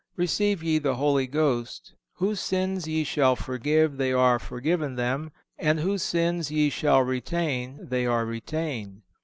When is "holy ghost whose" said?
0.95-2.39